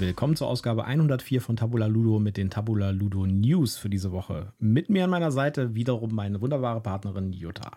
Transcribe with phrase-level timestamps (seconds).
[0.00, 4.54] Willkommen zur Ausgabe 104 von Tabula Ludo mit den Tabula Ludo News für diese Woche.
[4.58, 7.70] Mit mir an meiner Seite wiederum meine wunderbare Partnerin Jutta.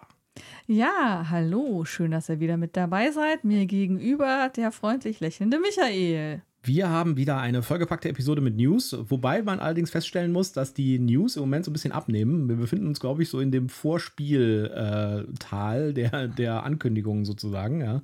[0.66, 3.44] Ja, hallo, schön, dass ihr wieder mit dabei seid.
[3.44, 6.42] Mir gegenüber der freundlich lächelnde Michael.
[6.66, 10.98] Wir haben wieder eine vollgepackte Episode mit News, wobei man allerdings feststellen muss, dass die
[10.98, 12.48] News im Moment so ein bisschen abnehmen.
[12.48, 17.82] Wir befinden uns, glaube ich, so in dem Vorspieltal äh, der, der Ankündigungen sozusagen.
[17.82, 18.02] Ja.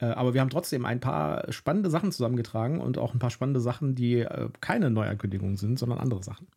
[0.00, 3.60] Äh, aber wir haben trotzdem ein paar spannende Sachen zusammengetragen und auch ein paar spannende
[3.60, 6.48] Sachen, die äh, keine Neuankündigungen sind, sondern andere Sachen.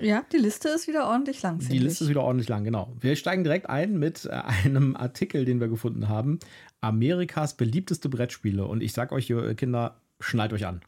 [0.00, 1.58] Ja, die Liste ist wieder ordentlich lang.
[1.58, 2.94] Die Liste ist wieder ordentlich lang, genau.
[3.00, 6.38] Wir steigen direkt ein mit einem Artikel, den wir gefunden haben.
[6.80, 8.64] Amerikas beliebteste Brettspiele.
[8.64, 10.80] Und ich sag euch, Kinder, schnallt euch an.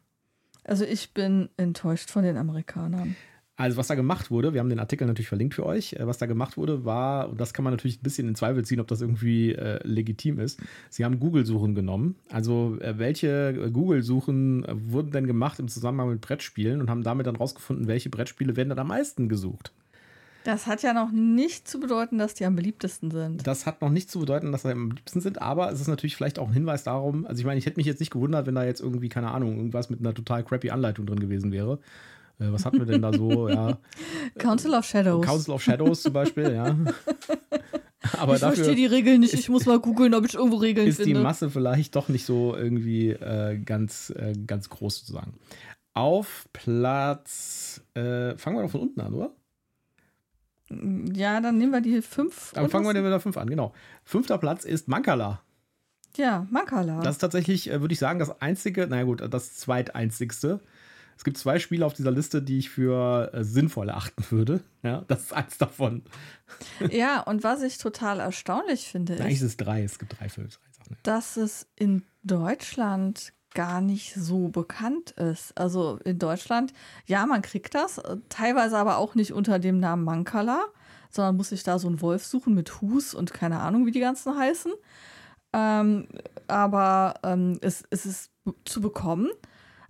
[0.65, 3.17] Also ich bin enttäuscht von den Amerikanern.
[3.59, 6.19] Also was da gemacht wurde, wir haben den Artikel natürlich verlinkt für euch, äh, was
[6.19, 8.87] da gemacht wurde, war, und das kann man natürlich ein bisschen in Zweifel ziehen, ob
[8.87, 10.61] das irgendwie äh, legitim ist,
[10.91, 12.15] sie haben Google-Suchen genommen.
[12.31, 17.27] Also äh, welche Google-Suchen äh, wurden denn gemacht im Zusammenhang mit Brettspielen und haben damit
[17.27, 19.73] dann rausgefunden, welche Brettspiele werden dann am meisten gesucht.
[20.49, 23.47] Das hat ja noch nicht zu bedeuten, dass die am beliebtesten sind.
[23.47, 26.17] Das hat noch nicht zu bedeuten, dass sie am beliebtesten sind, aber es ist natürlich
[26.17, 28.55] vielleicht auch ein Hinweis darum, also ich meine, ich hätte mich jetzt nicht gewundert, wenn
[28.55, 31.81] da jetzt irgendwie, keine Ahnung, irgendwas mit einer total crappy Anleitung drin gewesen wäre.
[32.39, 33.47] Äh, was hatten wir denn da so?
[33.59, 33.79] Ja.
[34.39, 35.27] Council of Shadows.
[35.27, 36.75] Council of Shadows zum Beispiel, ja.
[38.19, 39.35] Aber ich verstehe die Regeln nicht.
[39.35, 41.11] Ich muss mal googeln, ob ich irgendwo Regeln ist finde.
[41.11, 45.35] Ist die Masse vielleicht doch nicht so irgendwie äh, ganz, äh, ganz groß sozusagen.
[45.93, 49.35] Auf Platz, äh, fangen wir doch von unten an, oder?
[50.71, 52.53] Ja, dann nehmen wir die fünf.
[52.53, 53.73] Dann fangen wir mit der fünf an, genau.
[54.05, 55.43] Fünfter Platz ist Mankala.
[56.17, 57.01] Ja, Mankala.
[57.01, 60.61] Das ist tatsächlich, äh, würde ich sagen, das einzige, naja gut, das zweiteinzigste
[61.19, 64.61] es gibt zwei Spiele auf dieser Liste, die ich für äh, sinnvoll erachten würde.
[64.85, 66.03] Ja, das ist eins davon.
[66.91, 69.21] Ja, und was ich total erstaunlich finde, ist.
[69.21, 70.49] Eigentlich ist es drei, es gibt drei Sachen.
[71.03, 75.57] Dass es in Deutschland gar nicht so bekannt ist.
[75.59, 76.73] Also in Deutschland,
[77.07, 80.65] ja, man kriegt das, äh, teilweise aber auch nicht unter dem Namen Mankala,
[81.11, 84.01] sondern muss sich da so einen Wolf suchen mit Hus und keine Ahnung, wie die
[84.01, 84.73] ganzen heißen.
[85.53, 86.09] Ähm,
[86.47, 88.31] aber ähm, es, es ist
[88.65, 89.29] zu bekommen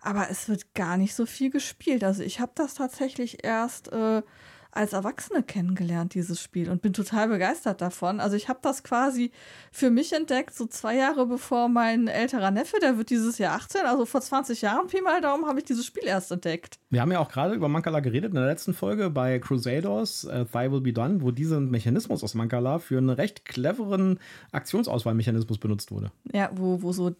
[0.00, 2.04] aber es wird gar nicht so viel gespielt.
[2.04, 4.22] Also ich habe das tatsächlich erst äh,
[4.70, 8.20] als Erwachsene kennengelernt, dieses Spiel, und bin total begeistert davon.
[8.20, 9.30] Also ich habe das quasi
[9.72, 13.82] für mich entdeckt, so zwei Jahre bevor mein älterer Neffe, der wird dieses Jahr 18,
[13.86, 16.78] also vor 20 Jahren, Pi mal Daumen, habe ich dieses Spiel erst entdeckt.
[16.90, 20.44] Wir haben ja auch gerade über Mancala geredet in der letzten Folge bei Crusaders, uh,
[20.44, 24.18] Thy Will Be Done, wo dieser Mechanismus aus Mancala für einen recht cleveren
[24.52, 26.12] Aktionsauswahlmechanismus benutzt wurde.
[26.32, 27.14] Ja, wo, wo so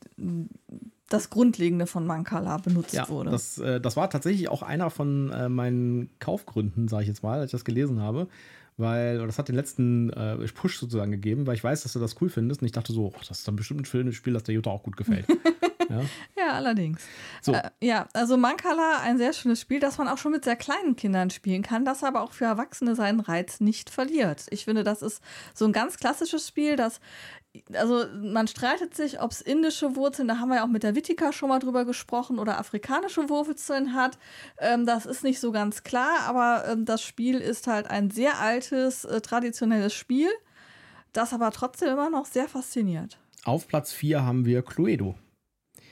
[1.08, 3.30] das Grundlegende von Mancala benutzt ja, wurde.
[3.30, 7.40] Das, äh, das war tatsächlich auch einer von äh, meinen Kaufgründen, sage ich jetzt mal,
[7.40, 8.28] als ich das gelesen habe.
[8.76, 12.14] Weil, das hat den letzten äh, Push sozusagen gegeben, weil ich weiß, dass du das
[12.20, 12.62] cool findest.
[12.62, 14.84] Und ich dachte so, oh, das ist dann bestimmt ein Spiel, das der Jutta auch
[14.84, 15.26] gut gefällt.
[15.88, 16.00] ja?
[16.36, 17.00] ja, allerdings.
[17.42, 17.54] So.
[17.54, 20.94] Äh, ja, also Mancala, ein sehr schönes Spiel, das man auch schon mit sehr kleinen
[20.94, 24.46] Kindern spielen kann, das aber auch für Erwachsene seinen Reiz nicht verliert.
[24.50, 27.00] Ich finde, das ist so ein ganz klassisches Spiel, das
[27.72, 30.94] also man streitet sich, ob es indische Wurzeln, da haben wir ja auch mit der
[30.94, 34.18] Wittika schon mal drüber gesprochen, oder afrikanische Wurzeln hat.
[34.58, 38.38] Ähm, das ist nicht so ganz klar, aber ähm, das Spiel ist halt ein sehr
[38.38, 40.30] altes, äh, traditionelles Spiel,
[41.12, 43.18] das aber trotzdem immer noch sehr fasziniert.
[43.44, 45.14] Auf Platz 4 haben wir Cluedo.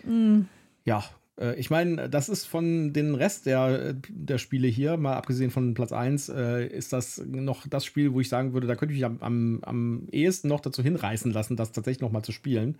[0.04, 0.42] Mm.
[0.84, 1.04] Ja,
[1.56, 5.92] ich meine, das ist von den Rest der, der Spiele hier, mal abgesehen von Platz
[5.92, 9.04] 1, äh, ist das noch das Spiel, wo ich sagen würde, da könnte ich mich
[9.04, 12.78] am, am, am ehesten noch dazu hinreißen lassen, das tatsächlich noch mal zu spielen.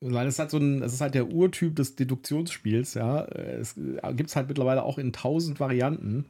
[0.00, 3.24] Weil es halt so ein, es ist halt der Urtyp des Deduktionsspiels, ja.
[3.24, 6.24] Es gibt es halt mittlerweile auch in tausend Varianten.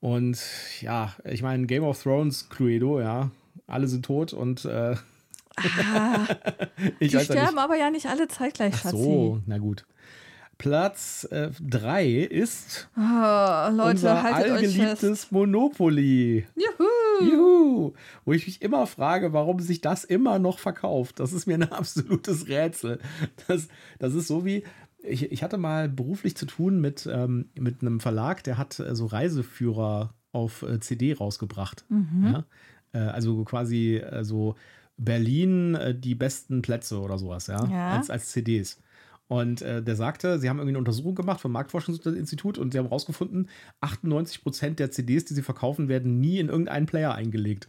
[0.00, 0.38] Und
[0.80, 3.30] ja, ich meine, Game of Thrones Cluedo, ja,
[3.68, 4.96] alle sind tot und äh,
[5.56, 6.26] Ah,
[7.00, 9.86] die sterben aber ja nicht alle zeitgleich, Ach so, na gut.
[10.58, 16.46] Platz 3 äh, ist oh, Leute, unser allgeliebtes Monopoly.
[16.56, 17.30] Juhu.
[17.30, 17.92] Juhu!
[18.24, 21.20] Wo ich mich immer frage, warum sich das immer noch verkauft.
[21.20, 22.98] Das ist mir ein absolutes Rätsel.
[23.46, 23.68] Das,
[23.98, 24.64] das ist so wie,
[25.02, 28.94] ich, ich hatte mal beruflich zu tun mit, ähm, mit einem Verlag, der hat äh,
[28.94, 31.84] so Reiseführer auf äh, CD rausgebracht.
[31.88, 32.24] Mhm.
[32.24, 32.44] Ja?
[32.92, 34.56] Äh, also quasi äh, so
[34.96, 37.90] Berlin äh, die besten Plätze oder sowas, ja, ja.
[37.90, 38.80] Als, als CDs.
[39.28, 42.86] Und äh, der sagte, sie haben irgendwie eine Untersuchung gemacht vom Marktforschungsinstitut und sie haben
[42.86, 43.48] herausgefunden,
[43.80, 47.68] 98 Prozent der CDs, die sie verkaufen, werden nie in irgendeinen Player eingelegt.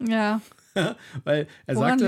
[0.00, 0.40] Ja.
[1.24, 2.04] Weil er Woran sagte,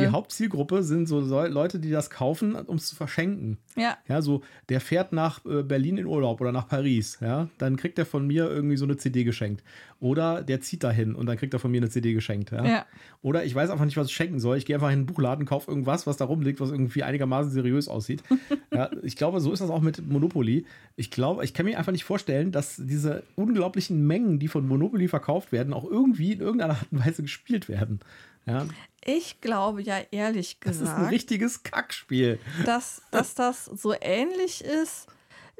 [0.00, 3.58] die Hauptzielgruppe sind so Leu- Leute, die das kaufen, um es zu verschenken.
[3.76, 3.96] Ja.
[4.08, 7.98] Ja, so, der fährt nach äh, Berlin in Urlaub oder nach Paris, ja, dann kriegt
[7.98, 9.62] er von mir irgendwie so eine CD geschenkt.
[9.98, 12.64] Oder der zieht dahin und dann kriegt er von mir eine CD geschenkt, ja.
[12.66, 12.86] Ja.
[13.22, 14.56] Oder ich weiß einfach nicht, was ich schenken soll.
[14.56, 17.86] Ich gehe einfach in den Buchladen, kaufe irgendwas, was da rumliegt, was irgendwie einigermaßen seriös
[17.86, 18.20] aussieht.
[18.74, 20.66] ja, ich glaube, so ist das auch mit Monopoly.
[20.96, 25.06] Ich glaube, ich kann mir einfach nicht vorstellen, dass diese unglaublichen Mengen, die von Monopoly
[25.06, 28.00] verkauft werden, auch irgendwie in irgendeiner Art und Weise gespielt werden.
[28.46, 28.66] Ja,
[29.04, 32.38] Ich glaube ja ehrlich das ist ein gesagt, richtiges Kackspiel.
[32.64, 35.06] dass, dass das so ähnlich ist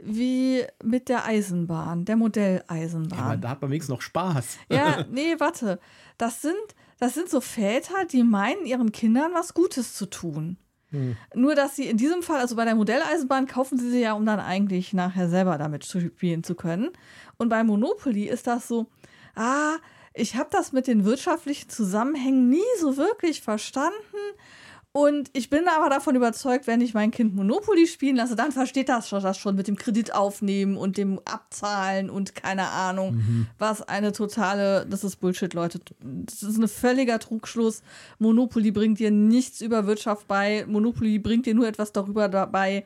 [0.04, 3.40] wie mit der Eisenbahn, der Aber Modelleisenbahn.
[3.40, 4.58] da hat man wenigstens noch Spaß.
[4.68, 5.78] Ja, nee, warte.
[6.18, 6.56] Das sind,
[6.98, 10.56] das sind so Väter, die meinen, ihren Kindern was Gutes zu tun.
[10.90, 11.16] Hm.
[11.34, 14.26] Nur, dass sie in diesem Fall, also bei der Modelleisenbahn, kaufen sie sie ja, um
[14.26, 16.90] dann eigentlich nachher selber damit zu spielen zu können.
[17.38, 18.86] Und bei Monopoly ist das so,
[19.36, 19.76] ah,
[20.14, 23.96] ich habe das mit den wirtschaftlichen Zusammenhängen nie so wirklich verstanden.
[24.94, 28.90] Und ich bin aber davon überzeugt, wenn ich mein Kind Monopoly spielen lasse, dann versteht
[28.90, 33.80] das schon, das schon mit dem Kredit aufnehmen und dem Abzahlen und keine Ahnung, was
[33.80, 35.80] eine totale, das ist Bullshit, Leute.
[36.00, 37.82] Das ist ein völliger Trugschluss.
[38.18, 40.66] Monopoly bringt dir nichts über Wirtschaft bei.
[40.68, 42.84] Monopoly bringt dir nur etwas darüber dabei,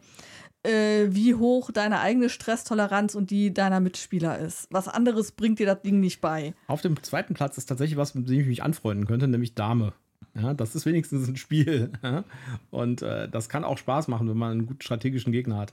[0.66, 4.68] äh, wie hoch deine eigene Stresstoleranz und die deiner Mitspieler ist.
[4.70, 6.54] Was anderes bringt dir das Ding nicht bei.
[6.66, 9.92] Auf dem zweiten Platz ist tatsächlich was, mit dem ich mich anfreunden könnte, nämlich Dame.
[10.34, 11.92] Ja, das ist wenigstens ein Spiel.
[12.70, 15.72] Und äh, das kann auch Spaß machen, wenn man einen gut strategischen Gegner hat.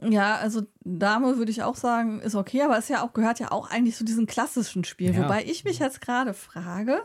[0.00, 3.50] Ja, also Dame würde ich auch sagen, ist okay, aber es ja auch, gehört ja
[3.50, 5.14] auch eigentlich zu diesen klassischen Spielen.
[5.14, 5.24] Ja.
[5.24, 7.02] Wobei ich mich jetzt gerade frage,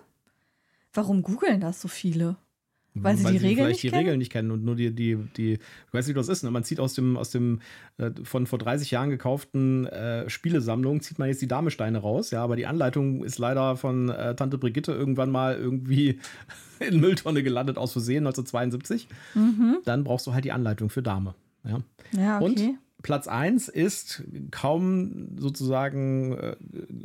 [0.94, 2.38] warum googeln das so viele?
[2.96, 4.00] Weil sie die Regeln vielleicht nicht die kennen?
[4.00, 6.44] Regeln nicht kennen und nur die, die, die, ich weiß nicht, was das ist.
[6.44, 6.52] Ne?
[6.52, 7.60] Man zieht aus dem, aus dem
[7.98, 12.44] äh, von vor 30 Jahren gekauften äh, Spielesammlung, zieht man jetzt die Damesteine raus, ja,
[12.44, 16.20] aber die Anleitung ist leider von äh, Tante Brigitte irgendwann mal irgendwie
[16.80, 19.08] in Mülltonne gelandet aus Versehen 1972.
[19.86, 21.34] Dann brauchst du halt die Anleitung für Dame.
[21.64, 21.80] Ja.
[22.12, 22.46] Ja, okay.
[22.46, 26.56] Und Platz 1 ist kaum sozusagen äh,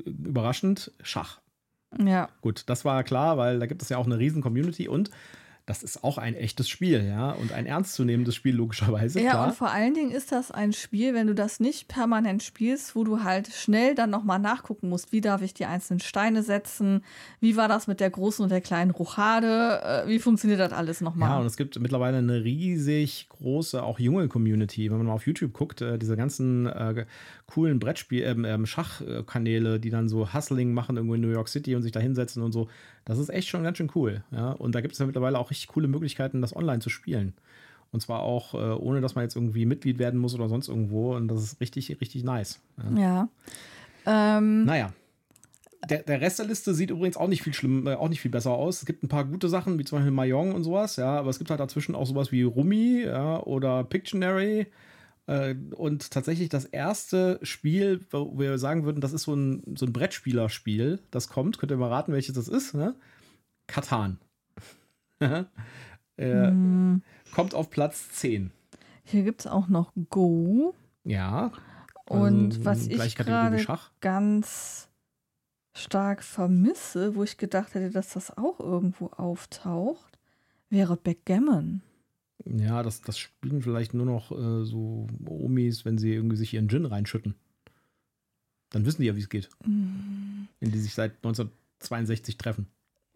[0.05, 1.40] überraschend Schach.
[1.99, 2.29] ja.
[2.40, 5.11] Gut, das war klar, weil da gibt es ja auch eine riesen Community und
[5.68, 9.46] das ist auch ein echtes Spiel, ja, und ein ernstzunehmendes Spiel logischerweise, Ja, klar.
[9.48, 13.04] und vor allen Dingen ist das ein Spiel, wenn du das nicht permanent spielst, wo
[13.04, 17.04] du halt schnell dann nochmal nachgucken musst, wie darf ich die einzelnen Steine setzen,
[17.40, 21.00] wie war das mit der großen und der kleinen Rochade, äh, wie funktioniert das alles
[21.00, 21.40] Ja, nochmal?
[21.40, 24.90] und es gibt mittlerweile eine riesig große, auch junge Community.
[24.90, 27.04] Wenn man mal auf YouTube guckt, äh, diese ganzen äh,
[27.46, 31.74] coolen Brettspiel, ähm, ähm, Schachkanäle, die dann so Hustling machen irgendwo in New York City
[31.74, 32.68] und sich da hinsetzen und so,
[33.08, 34.22] das ist echt schon ganz schön cool.
[34.31, 34.52] Ja?
[34.52, 37.32] Und da gibt es ja mittlerweile auch richtig coole Möglichkeiten, das online zu spielen.
[37.90, 41.16] Und zwar auch, äh, ohne dass man jetzt irgendwie Mitglied werden muss oder sonst irgendwo.
[41.16, 42.60] Und das ist richtig, richtig nice.
[42.94, 43.28] Ja.
[44.06, 44.37] ja.
[44.37, 44.93] Ähm, Naja.
[45.88, 48.31] Der, der Rest der Liste sieht übrigens auch nicht viel schlimm, äh, auch nicht viel
[48.31, 48.81] besser aus.
[48.81, 51.38] Es gibt ein paar gute Sachen, wie zum Beispiel Mahjong und sowas, ja, aber es
[51.38, 54.66] gibt halt dazwischen auch sowas wie Rummy, ja, oder Pictionary.
[55.28, 59.84] Äh, und tatsächlich das erste Spiel, wo wir sagen würden, das ist so ein, so
[59.84, 62.94] ein Brettspielerspiel, das kommt, könnt ihr mal raten, welches das ist, ne?
[63.66, 64.19] Katan.
[65.20, 65.44] äh,
[66.16, 67.02] hm,
[67.34, 68.50] kommt auf Platz 10.
[69.04, 71.52] hier gibt es auch noch Go Ja.
[72.06, 73.66] und Also, was ich gerade
[74.00, 74.88] ganz
[75.75, 80.19] stark vermisse, wo ich gedacht hätte, dass das auch irgendwo auftaucht,
[80.70, 81.82] wäre Backgammon.
[82.44, 86.69] Ja, das, das spielen vielleicht nur noch äh, so Omis, wenn sie irgendwie sich ihren
[86.69, 87.35] Gin reinschütten.
[88.70, 89.49] Dann wissen die ja, wie es geht.
[89.64, 90.49] Hm.
[90.61, 92.67] Wenn die sich seit 1962 treffen.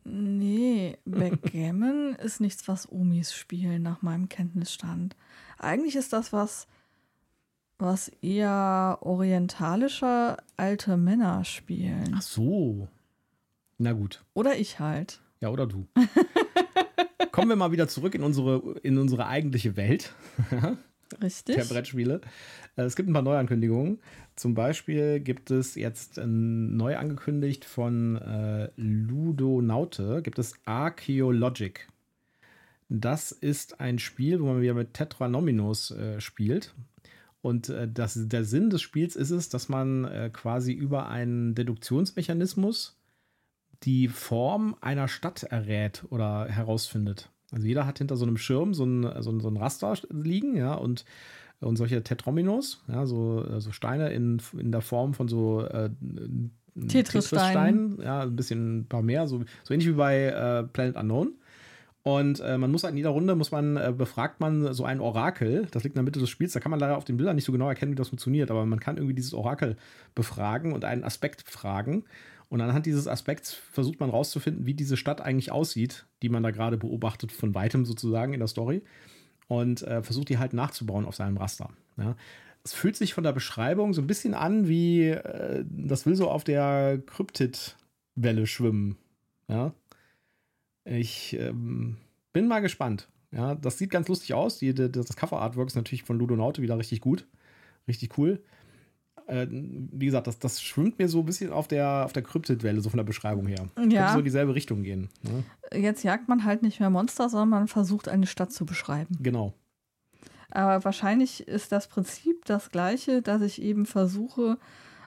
[0.04, 5.14] Nee, Backgammon ist nichts, was Omis spielen, nach meinem Kenntnisstand.
[5.58, 6.66] Eigentlich ist das was,
[7.78, 12.14] was eher orientalische alte Männer spielen.
[12.16, 12.88] Ach so.
[13.78, 14.24] Na gut.
[14.34, 15.20] Oder ich halt.
[15.40, 15.86] Ja, oder du.
[17.30, 20.14] Kommen wir mal wieder zurück in unsere, in unsere eigentliche Welt
[21.22, 21.56] Richtig?
[21.56, 22.20] der Brettspiele.
[22.76, 23.98] Äh, Es gibt ein paar Neuankündigungen.
[24.34, 31.88] Zum Beispiel gibt es jetzt äh, neu angekündigt von äh, Ludonaute, gibt es Archaeologic.
[32.88, 36.74] Das ist ein Spiel, wo man wieder mit Tetranominos äh, spielt.
[37.40, 41.54] Und äh, das, der Sinn des Spiels ist es, dass man äh, quasi über einen
[41.54, 42.98] Deduktionsmechanismus
[43.84, 47.30] die Form einer Stadt errät oder herausfindet.
[47.50, 50.56] Also jeder hat hinter so einem Schirm so ein, so ein, so ein Raster liegen,
[50.56, 51.04] ja, und,
[51.60, 55.90] und solche Tetrominos, ja, so, so Steine in, in der Form von so äh,
[56.88, 58.00] Tetris-Steinen.
[58.02, 61.34] ja, ein bisschen ein paar mehr, so, so ähnlich wie bei äh, Planet Unknown.
[62.04, 64.98] Und äh, man muss halt in jeder Runde muss man, äh, befragt man so ein
[65.00, 67.36] Orakel, das liegt in der Mitte des Spiels, da kann man leider auf den Bildern
[67.36, 69.76] nicht so genau erkennen, wie das funktioniert, aber man kann irgendwie dieses Orakel
[70.16, 72.04] befragen und einen Aspekt fragen.
[72.52, 76.50] Und anhand dieses Aspekts versucht man rauszufinden, wie diese Stadt eigentlich aussieht, die man da
[76.50, 78.82] gerade beobachtet, von weitem sozusagen in der Story.
[79.48, 81.70] Und äh, versucht die halt nachzubauen auf seinem Raster.
[81.96, 82.14] Ja.
[82.62, 86.28] Es fühlt sich von der Beschreibung so ein bisschen an, wie äh, das will so
[86.28, 88.98] auf der Kryptid-Welle schwimmen.
[89.48, 89.72] Ja.
[90.84, 91.96] Ich ähm,
[92.34, 93.08] bin mal gespannt.
[93.30, 94.58] Ja, das sieht ganz lustig aus.
[94.58, 97.26] Die, das Cover-Artwork ist natürlich von Ludonaute wieder richtig gut.
[97.88, 98.42] Richtig cool.
[99.26, 102.80] Äh, wie gesagt, das, das schwimmt mir so ein bisschen auf der, auf der Kryptid-Welle,
[102.80, 103.68] so von der Beschreibung her.
[103.76, 103.82] Ja.
[103.84, 105.08] Könnte so in dieselbe Richtung gehen.
[105.22, 105.44] Ne?
[105.80, 109.16] Jetzt jagt man halt nicht mehr Monster, sondern man versucht, eine Stadt zu beschreiben.
[109.20, 109.54] Genau.
[110.50, 114.58] Aber wahrscheinlich ist das Prinzip das gleiche, dass ich eben versuche,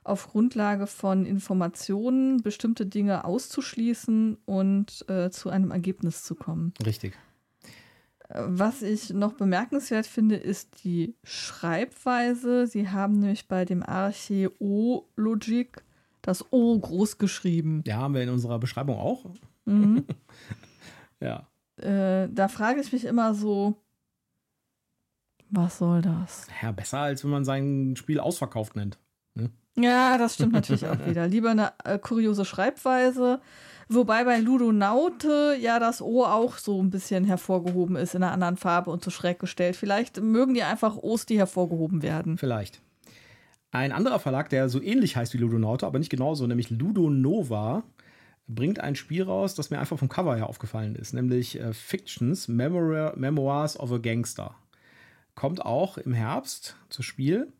[0.04, 6.74] auf Grundlage von Informationen bestimmte Dinge auszuschließen und äh, zu einem Ergebnis zu kommen.
[6.86, 7.14] Richtig.
[8.30, 12.66] Was ich noch bemerkenswert finde, ist die Schreibweise.
[12.66, 15.84] Sie haben nämlich bei dem Archäologik
[16.22, 17.84] das O groß geschrieben.
[17.86, 19.26] Ja, haben wir in unserer Beschreibung auch.
[19.66, 20.06] Mhm.
[21.20, 21.48] ja.
[21.78, 23.76] Äh, da frage ich mich immer so,
[25.50, 26.48] was soll das?
[26.62, 28.98] Ja, besser als wenn man sein Spiel ausverkauft nennt.
[29.36, 29.52] Ne?
[29.78, 31.28] Ja, das stimmt natürlich auch wieder.
[31.28, 33.42] Lieber eine äh, kuriose Schreibweise.
[33.88, 38.58] Wobei bei Ludonaute ja das O auch so ein bisschen hervorgehoben ist in einer anderen
[38.58, 39.76] Farbe und so schräg gestellt.
[39.76, 42.38] Vielleicht mögen die einfach O's, die hervorgehoben werden.
[42.38, 42.82] Vielleicht.
[43.72, 47.84] Ein anderer Verlag, der so ähnlich heißt wie Ludonaute, aber nicht genauso, nämlich Ludonova,
[48.48, 52.48] bringt ein Spiel raus, das mir einfach vom Cover her aufgefallen ist, nämlich äh, Fictions
[52.48, 54.56] Memor Memoirs of a Gangster.
[55.36, 57.52] Kommt auch im Herbst zu Spiel.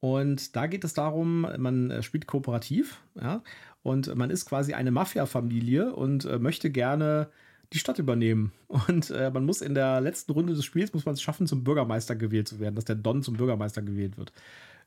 [0.00, 3.42] Und da geht es darum, man äh, spielt kooperativ, ja,
[3.88, 7.28] und man ist quasi eine Mafia-Familie und äh, möchte gerne
[7.72, 8.52] die Stadt übernehmen.
[8.68, 11.64] Und äh, man muss in der letzten Runde des Spiels muss man es schaffen, zum
[11.64, 14.32] Bürgermeister gewählt zu werden, dass der Don zum Bürgermeister gewählt wird.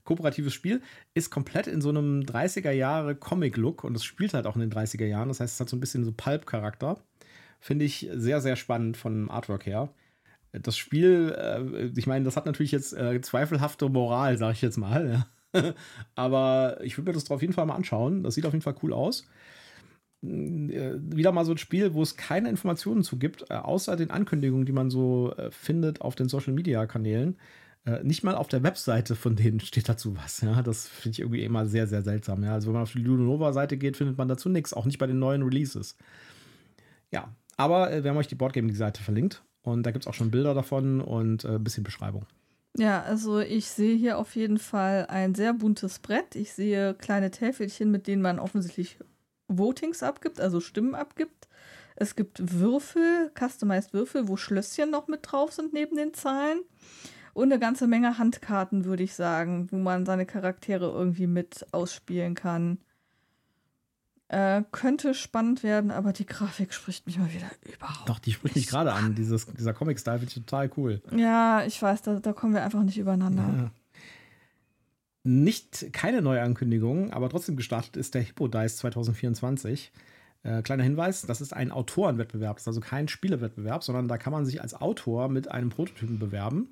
[0.03, 0.81] Kooperatives Spiel
[1.13, 4.71] ist komplett in so einem 30er Jahre Comic-Look und es spielt halt auch in den
[4.71, 5.27] 30er Jahren.
[5.27, 6.99] Das heißt, es hat so ein bisschen so Pulp-Charakter.
[7.59, 9.93] Finde ich sehr, sehr spannend von Artwork her.
[10.53, 14.77] Das Spiel, äh, ich meine, das hat natürlich jetzt äh, zweifelhafte Moral, sage ich jetzt
[14.77, 15.07] mal.
[15.07, 15.27] Ja.
[16.15, 18.23] Aber ich würde mir das auf jeden Fall mal anschauen.
[18.23, 19.25] Das sieht auf jeden Fall cool aus.
[20.23, 24.11] Äh, wieder mal so ein Spiel, wo es keine Informationen zu gibt, äh, außer den
[24.11, 27.37] Ankündigungen, die man so äh, findet auf den Social Media Kanälen.
[28.03, 30.41] Nicht mal auf der Webseite von denen steht dazu was.
[30.41, 32.43] Ja, das finde ich irgendwie immer sehr, sehr seltsam.
[32.43, 35.07] Ja, also wenn man auf die Ludonova-Seite geht, findet man dazu nichts, auch nicht bei
[35.07, 35.97] den neuen Releases.
[37.09, 40.53] Ja, aber wir haben euch die Boardgaming-Seite verlinkt und da gibt es auch schon Bilder
[40.53, 42.27] davon und ein bisschen Beschreibung.
[42.77, 46.35] Ja, also ich sehe hier auf jeden Fall ein sehr buntes Brett.
[46.35, 48.97] Ich sehe kleine Täfelchen, mit denen man offensichtlich
[49.49, 51.49] Votings abgibt, also Stimmen abgibt.
[51.97, 56.61] Es gibt Würfel, customized Würfel, wo Schlösschen noch mit drauf sind neben den Zahlen.
[57.33, 62.35] Und eine ganze Menge Handkarten, würde ich sagen, wo man seine Charaktere irgendwie mit ausspielen
[62.35, 62.79] kann.
[64.31, 68.07] Äh, könnte spannend werden, aber die Grafik spricht mich mal wieder überhaupt.
[68.07, 69.13] Doch, die spricht mich gerade an.
[69.13, 71.01] Dieses, dieser Comic-Style finde ich total cool.
[71.13, 73.43] Ja, ich weiß, da, da kommen wir einfach nicht übereinander.
[73.43, 73.71] Ja.
[75.23, 79.91] Nicht keine neue Ankündigung, aber trotzdem gestartet ist der Hippo Dice 2024.
[80.43, 82.55] Äh, kleiner Hinweis: Das ist ein Autorenwettbewerb.
[82.55, 86.19] Das ist also kein Spielewettbewerb, sondern da kann man sich als Autor mit einem Prototypen
[86.19, 86.71] bewerben.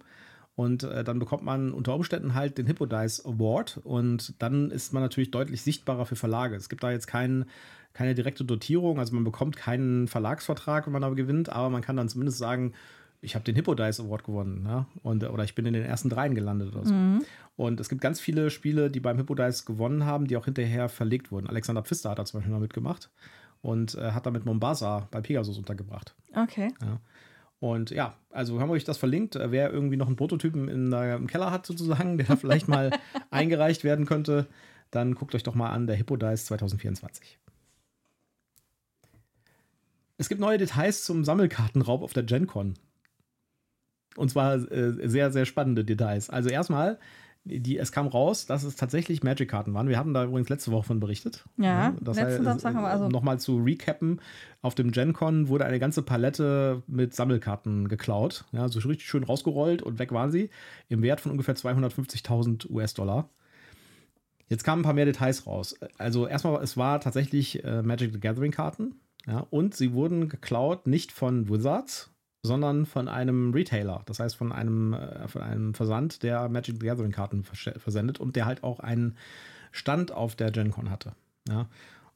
[0.60, 5.02] Und äh, dann bekommt man unter Umständen halt den Hippodice Award und dann ist man
[5.02, 6.58] natürlich deutlich sichtbarer für Verlage.
[6.58, 7.46] Es gibt da jetzt kein,
[7.94, 11.96] keine direkte Dotierung, also man bekommt keinen Verlagsvertrag, wenn man da gewinnt, aber man kann
[11.96, 12.74] dann zumindest sagen,
[13.22, 14.86] ich habe den Hippodice Award gewonnen, ja?
[15.02, 16.94] und, oder ich bin in den ersten dreien gelandet oder so.
[16.94, 17.24] Mhm.
[17.56, 21.32] Und es gibt ganz viele Spiele, die beim Hippodice gewonnen haben, die auch hinterher verlegt
[21.32, 21.48] wurden.
[21.48, 23.10] Alexander Pfister hat da zum Beispiel mal mitgemacht
[23.62, 26.16] und äh, hat damit Mombasa bei Pegasus untergebracht.
[26.36, 26.74] Okay.
[26.82, 27.00] Ja.
[27.60, 29.36] Und ja, also haben wir euch das verlinkt.
[29.36, 32.92] Äh, wer irgendwie noch einen Prototypen in der, im Keller hat, sozusagen, der vielleicht mal
[33.32, 34.48] eingereicht werden könnte,
[34.92, 37.38] dann guckt euch doch mal an, der Hippo Dice 2024.
[40.18, 42.74] Es gibt neue Details zum Sammelkartenraub auf der GenCon.
[44.16, 46.30] Und zwar äh, sehr, sehr spannende Details.
[46.30, 47.00] Also erstmal
[47.46, 49.88] die, es kam raus, dass es tatsächlich Magic-Karten waren.
[49.88, 51.46] Wir hatten da übrigens letzte Woche von berichtet.
[51.58, 53.10] Ja, das letzten Samstag haben wir also.
[53.10, 54.22] Nochmal zu recappen:
[54.62, 58.46] Auf dem GenCon wurde eine ganze Palette mit Sammelkarten geklaut.
[58.52, 60.50] Ja, so richtig schön rausgerollt und weg waren sie.
[60.90, 63.30] Im Wert von ungefähr 250.000 US-Dollar.
[64.48, 65.76] Jetzt kamen ein paar mehr Details raus.
[65.98, 68.96] Also, erstmal, es war tatsächlich äh, Magic the Gathering-Karten.
[69.28, 72.10] Ja, und sie wurden geklaut nicht von Wizards,
[72.42, 76.86] sondern von einem Retailer, das heißt von einem, äh, von einem Versand, der Magic the
[76.86, 79.18] Gathering Karten versendet und der halt auch einen
[79.72, 81.14] Stand auf der Gen Con hatte.
[81.48, 81.68] Ja.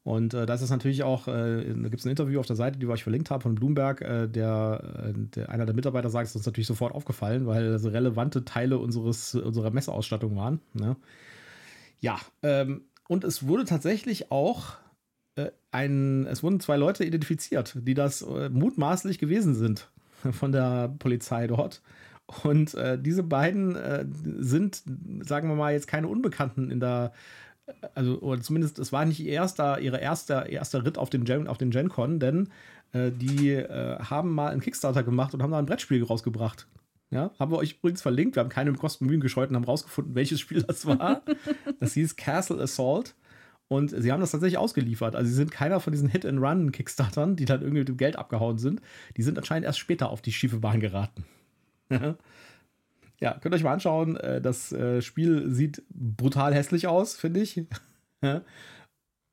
[0.03, 2.77] Und äh, das ist natürlich auch, äh, da gibt es ein Interview auf der Seite,
[2.77, 6.25] die wir euch verlinkt haben von Bloomberg, äh, der, äh, der, einer der Mitarbeiter sagt,
[6.25, 10.59] es ist uns natürlich sofort aufgefallen, weil das relevante Teile unseres, unserer Messeausstattung waren.
[10.73, 10.97] Ne?
[12.01, 14.73] Ja, ähm, und es wurde tatsächlich auch
[15.35, 19.89] äh, ein, es wurden zwei Leute identifiziert, die das mutmaßlich gewesen sind
[20.31, 21.81] von der Polizei dort.
[22.43, 24.05] Und äh, diese beiden äh,
[24.39, 24.81] sind,
[25.21, 27.11] sagen wir mal, jetzt keine Unbekannten in der,
[27.95, 31.47] also oder zumindest es war nicht ihr erster, ihre erster, erster Ritt auf den Gen,
[31.47, 32.49] auf den GenCon, denn
[32.93, 36.67] äh, die äh, haben mal einen Kickstarter gemacht und haben da ein Brettspiel rausgebracht.
[37.11, 38.35] Ja, haben wir euch übrigens verlinkt.
[38.35, 41.21] Wir haben keine Kosten Mühen gescheut und haben rausgefunden, welches Spiel das war.
[41.79, 43.13] das hieß Castle Assault.
[43.73, 45.15] Und sie haben das tatsächlich ausgeliefert.
[45.15, 48.81] Also sie sind keiner von diesen Hit-and-Run-Kickstartern, die dann irgendwie mit dem Geld abgehauen sind.
[49.17, 51.25] Die sind anscheinend erst später auf die schiefe Bahn geraten.
[51.89, 54.15] ja, könnt ihr euch mal anschauen.
[54.17, 57.65] Äh, das äh, Spiel sieht brutal hässlich aus, finde ich.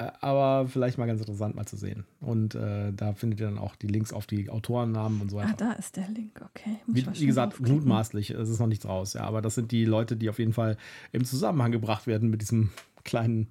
[0.01, 2.07] Äh, aber vielleicht mal ganz interessant mal zu sehen.
[2.21, 5.51] Und äh, da findet ihr dann auch die Links auf die Autorennamen und so weiter.
[5.51, 6.79] Ah, da ist der Link, okay.
[6.87, 10.17] Wie, wie, gesagt, mutmaßlich, es ist noch nichts raus, ja, aber das sind die Leute,
[10.17, 10.77] die auf jeden Fall
[11.13, 12.71] im Zusammenhang gebracht werden mit diesem
[13.05, 13.51] kleinen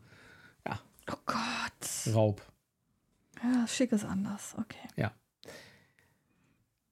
[1.12, 2.14] oh Gott.
[2.14, 2.42] Raub.
[3.44, 4.88] Ja, schick ist anders, okay.
[4.96, 5.12] Ja.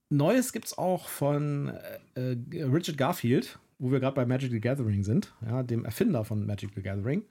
[0.10, 1.70] Neues gibt es auch von
[2.16, 6.24] äh, äh, Richard Garfield, wo wir gerade bei Magic the Gathering sind, ja, dem Erfinder
[6.24, 7.24] von Magic the Gathering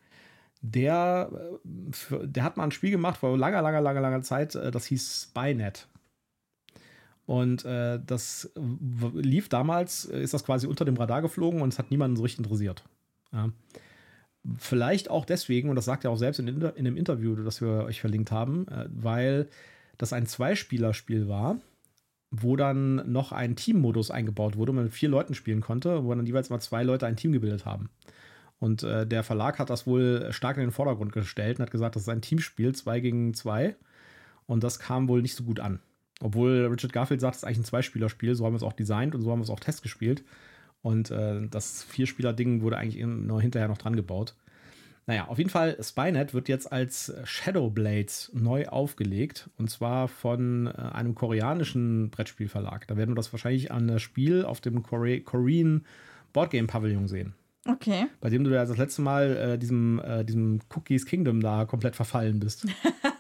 [0.61, 1.31] der,
[1.65, 4.87] äh, der hat mal ein Spiel gemacht vor langer, langer, langer, langer Zeit, äh, das
[4.87, 5.89] hieß Spynet.
[7.27, 8.53] Und äh, das
[9.15, 12.45] lief damals, ist das quasi unter dem Radar geflogen und es hat niemanden so richtig
[12.45, 12.85] interessiert.
[13.33, 13.51] Ja.
[14.59, 17.85] Vielleicht auch deswegen, und das sagt er auch selbst in, in dem Interview, das wir
[17.85, 19.49] euch verlinkt haben, äh, weil
[19.99, 21.59] das ein Zweispielerspiel war,
[22.31, 26.15] wo dann noch ein Teammodus eingebaut wurde, wo man mit vier Leuten spielen konnte, wo
[26.15, 27.89] dann jeweils mal zwei Leute ein Team gebildet haben.
[28.59, 31.97] Und äh, der Verlag hat das wohl stark in den Vordergrund gestellt und hat gesagt,
[31.97, 33.77] das ist ein Teamspiel, zwei gegen zwei.
[34.47, 35.81] Und das kam wohl nicht so gut an.
[36.21, 39.15] Obwohl Richard Garfield sagt, es ist eigentlich ein Zweispielerspiel, so haben wir es auch designt
[39.15, 40.25] und so haben wir es auch Test gespielt.
[40.87, 44.37] Und äh, das Vierspieler-Ding wurde eigentlich nur hinterher noch dran gebaut.
[45.07, 49.51] Naja, auf jeden Fall, Spynet wird jetzt als Shadowblades neu aufgelegt.
[49.59, 52.87] Und zwar von äh, einem koreanischen Brettspielverlag.
[52.87, 55.85] Da werden wir das wahrscheinlich an das Spiel auf dem Kore Korean
[56.33, 57.35] Boardgame Pavillon sehen.
[57.69, 58.07] Okay.
[58.21, 61.97] Bei dem du ja das letzte Mal äh, diesem, äh, diesem Cookies Kingdom da komplett
[61.97, 62.65] verfallen bist.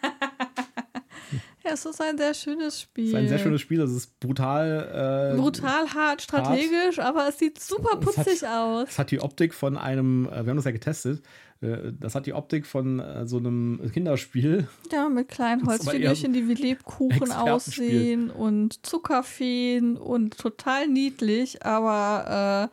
[1.77, 3.05] es ist ein sehr schönes Spiel.
[3.05, 3.81] Es ist ein sehr schönes Spiel.
[3.81, 5.33] Es ist brutal.
[5.35, 7.07] Äh, brutal hart, strategisch, hart.
[7.07, 8.89] aber es sieht super putzig es hat, aus.
[8.89, 11.23] Es hat die Optik von einem, äh, wir haben das ja getestet,
[11.61, 14.69] äh, das hat die Optik von äh, so einem Kinderspiel.
[14.91, 22.71] Ja, mit kleinen Holzfigürchen, die wie Lebkuchen aussehen und Zuckerfeen und total niedlich, aber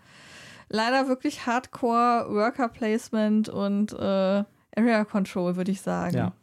[0.69, 4.43] leider wirklich Hardcore Worker Placement und äh,
[4.75, 6.17] Area Control, würde ich sagen.
[6.17, 6.33] Ja.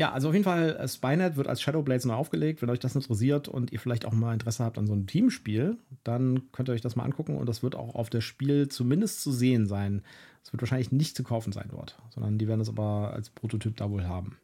[0.00, 2.62] Ja, also auf jeden Fall, äh, Spynet wird als Shadowblades neu aufgelegt.
[2.62, 5.76] Wenn euch das interessiert und ihr vielleicht auch mal Interesse habt an so einem Teamspiel,
[6.04, 9.20] dann könnt ihr euch das mal angucken und das wird auch auf der Spiel zumindest
[9.20, 10.00] zu sehen sein.
[10.42, 13.76] Es wird wahrscheinlich nicht zu kaufen sein dort, sondern die werden es aber als Prototyp
[13.76, 14.38] da wohl haben.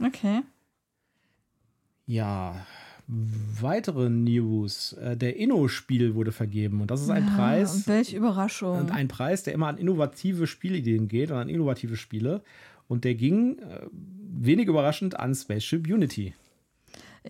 [0.00, 0.42] Okay.
[2.06, 2.64] Ja,
[3.08, 4.92] weitere News.
[4.92, 7.88] Äh, der Inno-Spiel wurde vergeben und das ist ein ja, Preis.
[7.88, 8.88] Welche Überraschung.
[8.90, 12.44] Ein Preis, der immer an innovative Spielideen geht und an innovative Spiele.
[12.88, 13.86] Und der ging äh,
[14.44, 16.34] wenig überraschend an Spaceship Unity.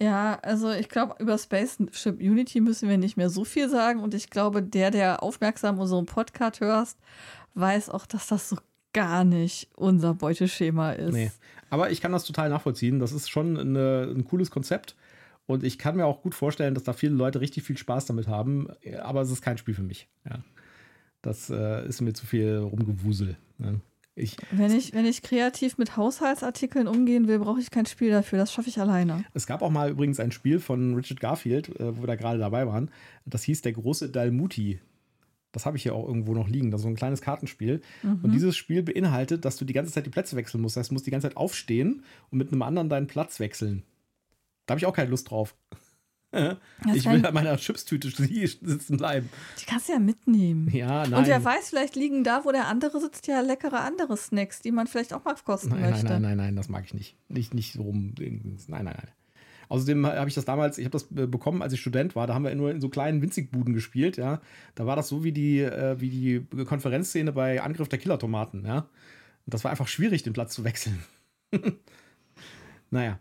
[0.00, 4.00] Ja, also ich glaube, über Spaceship Unity müssen wir nicht mehr so viel sagen.
[4.00, 6.98] Und ich glaube, der, der aufmerksam unseren Podcast hörst,
[7.54, 8.56] weiß auch, dass das so
[8.92, 11.12] gar nicht unser Beuteschema ist.
[11.12, 11.30] Nee,
[11.70, 12.98] aber ich kann das total nachvollziehen.
[12.98, 14.96] Das ist schon eine, ein cooles Konzept.
[15.46, 18.26] Und ich kann mir auch gut vorstellen, dass da viele Leute richtig viel Spaß damit
[18.26, 18.68] haben,
[19.02, 20.08] aber es ist kein Spiel für mich.
[20.28, 20.40] Ja.
[21.22, 23.36] Das äh, ist mir zu viel rumgewusel.
[23.58, 23.80] Ne?
[24.18, 28.38] Ich, wenn, ich, wenn ich kreativ mit Haushaltsartikeln umgehen will, brauche ich kein Spiel dafür.
[28.38, 29.26] Das schaffe ich alleine.
[29.34, 32.38] Es gab auch mal übrigens ein Spiel von Richard Garfield, äh, wo wir da gerade
[32.38, 32.90] dabei waren.
[33.26, 34.80] Das hieß Der große Dalmuti.
[35.52, 36.70] Das habe ich hier auch irgendwo noch liegen.
[36.70, 37.82] Das ist so ein kleines Kartenspiel.
[38.02, 38.20] Mhm.
[38.22, 40.76] Und dieses Spiel beinhaltet, dass du die ganze Zeit die Plätze wechseln musst.
[40.76, 43.82] Das heißt, du musst die ganze Zeit aufstehen und mit einem anderen deinen Platz wechseln.
[44.64, 45.54] Da habe ich auch keine Lust drauf.
[46.32, 49.30] Ich will an meiner Chipstüte sitzen bleiben.
[49.60, 50.68] Die kannst du ja mitnehmen.
[50.70, 51.14] Ja, nein.
[51.14, 54.72] Und wer weiß, vielleicht liegen da, wo der andere sitzt, ja leckere andere Snacks, die
[54.72, 56.04] man vielleicht auch mal kosten nein, möchte.
[56.06, 57.16] Nein, nein, nein, nein, das mag ich nicht.
[57.28, 58.14] Nicht, nicht so rum.
[58.18, 59.08] Nein, nein, nein.
[59.68, 62.26] Außerdem habe ich das damals, ich habe das äh, bekommen, als ich Student war.
[62.26, 64.40] Da haben wir nur in so kleinen Winzigbuden gespielt, ja.
[64.74, 68.78] Da war das so wie die, äh, wie die Konferenzszene bei Angriff der Killertomaten, ja.
[68.78, 71.02] Und das war einfach schwierig, den Platz zu wechseln.
[72.90, 73.18] naja.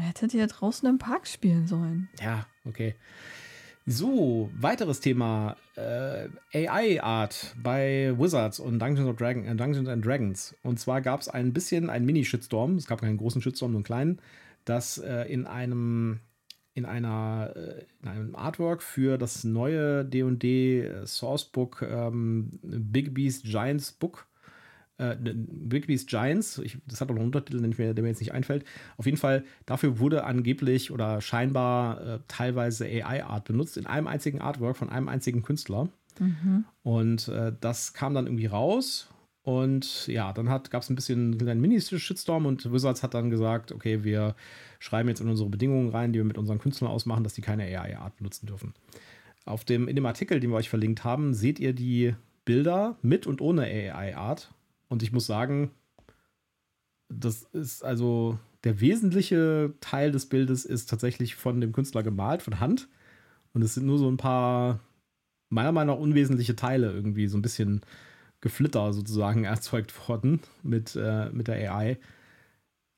[0.00, 2.08] Hättet ihr draußen im Park spielen sollen.
[2.20, 2.94] Ja, okay.
[3.90, 5.56] So, weiteres Thema.
[5.74, 10.54] Äh, AI-Art bei Wizards und Dungeons, Dragon, äh, Dungeons and Dragons.
[10.62, 12.76] Und zwar gab es ein bisschen einen Mini-Shitstorm.
[12.76, 14.20] Es gab keinen großen Shitstorm, nur einen kleinen.
[14.66, 16.20] Das äh, in einem
[16.74, 23.92] in einer äh, in einem Artwork für das neue D&D Sourcebook ähm, Big Beast Giants
[23.92, 24.27] Book
[24.98, 28.20] äh, Wigby's Giants, ich, das hat auch noch einen Untertitel, der mir, der mir jetzt
[28.20, 28.64] nicht einfällt.
[28.96, 34.40] Auf jeden Fall, dafür wurde angeblich oder scheinbar äh, teilweise AI-Art benutzt, in einem einzigen
[34.40, 35.88] Artwork von einem einzigen Künstler.
[36.18, 36.64] Mhm.
[36.82, 39.08] Und äh, das kam dann irgendwie raus.
[39.42, 44.04] Und ja, dann gab es ein bisschen einen Mini-Shitstorm und Wizards hat dann gesagt, okay,
[44.04, 44.34] wir
[44.78, 47.64] schreiben jetzt in unsere Bedingungen rein, die wir mit unseren Künstlern ausmachen, dass die keine
[47.64, 48.74] AI-Art benutzen dürfen.
[49.46, 53.26] Auf dem, in dem Artikel, den wir euch verlinkt haben, seht ihr die Bilder mit
[53.26, 54.52] und ohne AI-Art.
[54.88, 55.70] Und ich muss sagen,
[57.08, 62.60] das ist also der wesentliche Teil des Bildes ist tatsächlich von dem Künstler gemalt, von
[62.60, 62.88] Hand.
[63.52, 64.80] Und es sind nur so ein paar,
[65.48, 67.82] meiner Meinung nach, unwesentliche Teile irgendwie, so ein bisschen
[68.40, 71.98] Geflitter sozusagen erzeugt worden mit, äh, mit der AI.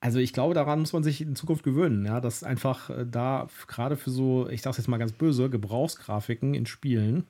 [0.01, 3.49] Also ich glaube, daran muss man sich in Zukunft gewöhnen, ja, dass einfach äh, da
[3.67, 7.27] gerade für so, ich sage jetzt mal ganz böse, Gebrauchsgrafiken in Spielen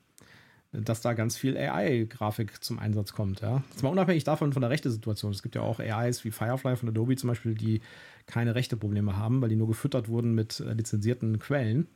[0.72, 3.40] dass da ganz viel AI-Grafik zum Einsatz kommt.
[3.40, 3.62] Ja.
[3.82, 5.32] Mal unabhängig davon von der rechte Situation.
[5.32, 7.80] Es gibt ja auch AIs wie Firefly von Adobe zum Beispiel, die
[8.26, 11.88] keine rechte Probleme haben, weil die nur gefüttert wurden mit äh, lizenzierten Quellen.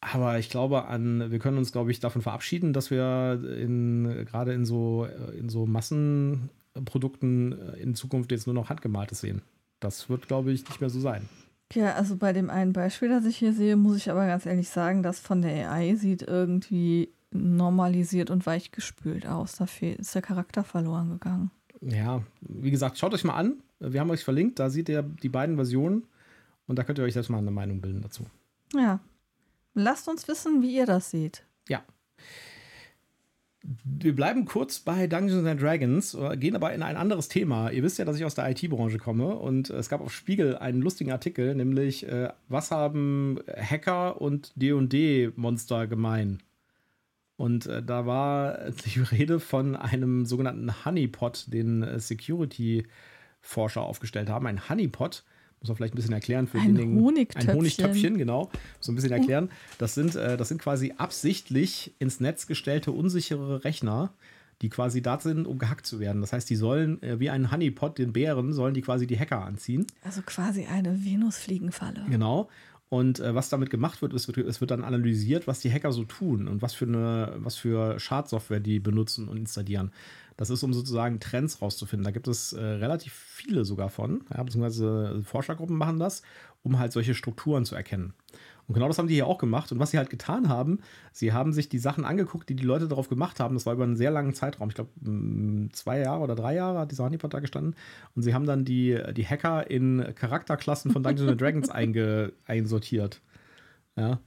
[0.00, 4.52] Aber ich glaube an, wir können uns, glaube ich, davon verabschieden, dass wir in, gerade
[4.52, 9.42] in so, äh, in so Massenprodukten äh, in Zukunft jetzt nur noch handgemaltes sehen.
[9.80, 11.28] Das wird, glaube ich, nicht mehr so sein.
[11.72, 14.68] Ja, also bei dem einen Beispiel, das ich hier sehe, muss ich aber ganz ehrlich
[14.68, 19.56] sagen, das von der AI sieht irgendwie normalisiert und weichgespült aus.
[19.56, 21.50] Da ist der Charakter verloren gegangen.
[21.80, 23.62] Ja, wie gesagt, schaut euch mal an.
[23.80, 26.04] Wir haben euch verlinkt, da seht ihr die beiden Versionen
[26.66, 28.24] und da könnt ihr euch selbst mal eine Meinung bilden dazu.
[28.74, 29.00] Ja.
[29.74, 31.44] Lasst uns wissen, wie ihr das seht.
[31.68, 31.82] Ja.
[33.84, 37.70] Wir bleiben kurz bei Dungeons and Dragons, gehen aber in ein anderes Thema.
[37.70, 40.80] Ihr wisst ja, dass ich aus der IT-Branche komme und es gab auf Spiegel einen
[40.80, 46.38] lustigen Artikel, nämlich äh, was haben Hacker und D&D-Monster gemein?
[47.36, 54.46] Und äh, da war die Rede von einem sogenannten Honeypot, den äh, Security-Forscher aufgestellt haben.
[54.46, 55.24] Ein Honeypot,
[55.60, 57.00] muss man vielleicht ein bisschen erklären für ein diejenigen.
[57.00, 57.50] Honigtöpfchen.
[57.50, 58.50] Ein Honigtöpfchen, genau.
[58.80, 59.50] So ein bisschen erklären.
[59.78, 64.12] Das sind, äh, das sind quasi absichtlich ins Netz gestellte unsichere Rechner,
[64.62, 66.20] die quasi da sind, um gehackt zu werden.
[66.20, 69.44] Das heißt, die sollen äh, wie ein Honeypot, den Bären, sollen die quasi die Hacker
[69.44, 69.86] anziehen.
[70.04, 72.04] Also quasi eine Venusfliegenfalle.
[72.08, 72.48] Genau.
[72.90, 76.04] Und äh, was damit gemacht wird, es wird, wird dann analysiert, was die Hacker so
[76.04, 79.90] tun und was für eine, was für Schadsoftware die benutzen und installieren.
[80.36, 82.04] Das ist, um sozusagen Trends rauszufinden.
[82.04, 86.22] Da gibt es äh, relativ viele sogar von, ja, beziehungsweise Forschergruppen machen das,
[86.62, 88.14] um halt solche Strukturen zu erkennen.
[88.66, 89.72] Und genau das haben die hier auch gemacht.
[89.72, 90.78] Und was sie halt getan haben,
[91.12, 93.54] sie haben sich die Sachen angeguckt, die die Leute darauf gemacht haben.
[93.54, 94.68] Das war über einen sehr langen Zeitraum.
[94.70, 97.74] Ich glaube, mm, zwei Jahre oder drei Jahre hat dieser Honeypot da gestanden.
[98.14, 103.20] Und sie haben dann die, die Hacker in Charakterklassen von Dungeons Dragons einge, einsortiert.
[103.96, 104.18] Ja.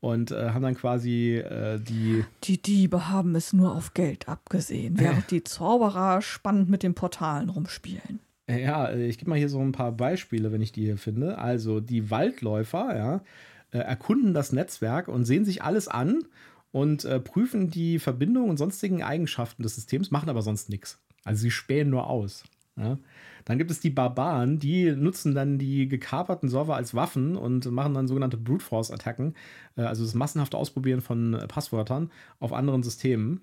[0.00, 2.24] Und äh, haben dann quasi äh, die.
[2.42, 5.36] Die Diebe haben es nur auf Geld abgesehen, während äh.
[5.36, 8.20] die Zauberer spannend mit den Portalen rumspielen.
[8.50, 11.38] Ja, ich gebe mal hier so ein paar Beispiele, wenn ich die hier finde.
[11.38, 13.20] Also die Waldläufer, ja,
[13.74, 16.24] äh, erkunden das Netzwerk und sehen sich alles an
[16.70, 21.02] und äh, prüfen die Verbindungen und sonstigen Eigenschaften des Systems, machen aber sonst nichts.
[21.24, 22.44] Also sie spähen nur aus.
[22.76, 22.98] Ja?
[23.44, 27.94] Dann gibt es die Barbaren, die nutzen dann die gekaperten Server als Waffen und machen
[27.94, 29.34] dann sogenannte Brute Force Attacken,
[29.76, 33.40] äh, also das massenhafte Ausprobieren von äh, Passwörtern auf anderen Systemen.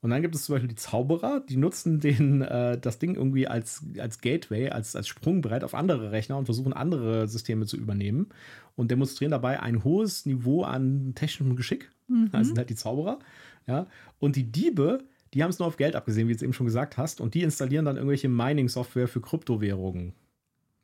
[0.00, 3.48] Und dann gibt es zum Beispiel die Zauberer, die nutzen den, äh, das Ding irgendwie
[3.48, 8.28] als, als Gateway, als, als Sprungbrett auf andere Rechner und versuchen andere Systeme zu übernehmen
[8.76, 11.90] und demonstrieren dabei ein hohes Niveau an technischem Geschick.
[12.06, 12.30] Mhm.
[12.30, 13.18] Das sind halt die Zauberer.
[13.66, 13.88] Ja.
[14.20, 16.66] Und die Diebe, die haben es nur auf Geld abgesehen, wie du es eben schon
[16.66, 17.20] gesagt hast.
[17.20, 20.12] Und die installieren dann irgendwelche Mining-Software für Kryptowährungen.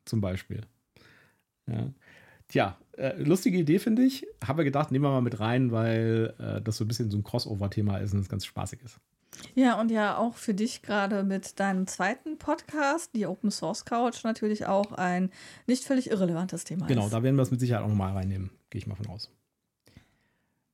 [0.03, 0.61] Zum Beispiel.
[1.67, 1.89] Ja.
[2.49, 4.27] Tja, äh, lustige Idee, finde ich.
[4.45, 7.23] Habe gedacht, nehmen wir mal mit rein, weil äh, das so ein bisschen so ein
[7.23, 8.99] Crossover-Thema ist und es ganz spaßig ist.
[9.53, 14.23] Ja, und ja auch für dich gerade mit deinem zweiten Podcast, die Open Source Couch,
[14.23, 15.29] natürlich auch ein
[15.67, 17.09] nicht völlig irrelevantes Thema genau, ist.
[17.09, 19.29] Genau, da werden wir es mit Sicherheit auch nochmal reinnehmen, gehe ich mal von aus.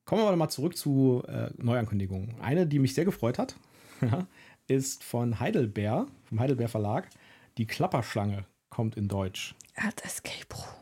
[0.05, 2.39] Kommen wir aber mal zurück zu äh, Neuankündigungen.
[2.41, 3.55] Eine, die mich sehr gefreut hat,
[4.67, 7.09] ist von Heidelbeer, vom Heidelbeer Verlag.
[7.57, 9.55] Die Klapperschlange kommt in Deutsch.
[9.73, 10.80] Er hat Escape Room.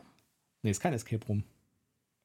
[0.62, 1.44] Nee, ist kein Escape Room.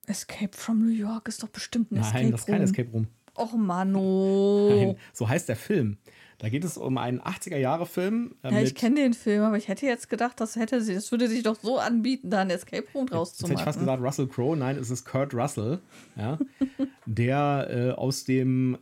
[0.08, 2.24] Escape from New York ist doch bestimmt ein Nein, Escape Room.
[2.24, 3.08] Nein, das ist kein Escape Room.
[3.38, 4.69] Och, Mano.
[4.69, 5.98] Nein, so heißt der Film.
[6.38, 8.36] Da geht es um einen 80er-Jahre-Film.
[8.43, 11.28] Äh, ja, ich kenne den Film, aber ich hätte jetzt gedacht, das, hätte, das würde
[11.28, 13.52] sich doch so anbieten, da einen Escape Room draus zu machen.
[13.52, 14.58] Hätte ich fast gesagt Russell Crowe.
[14.58, 15.80] Nein, es ist Kurt Russell,
[16.17, 16.38] ja,
[17.06, 18.78] der äh, aus dem